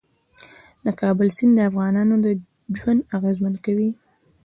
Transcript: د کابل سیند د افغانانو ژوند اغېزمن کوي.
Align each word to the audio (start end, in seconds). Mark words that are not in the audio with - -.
د 0.83 0.87
کابل 1.01 1.27
سیند 1.37 1.53
د 1.55 1.59
افغانانو 1.69 2.13
ژوند 2.79 3.01
اغېزمن 3.17 3.53
کوي. 3.65 3.89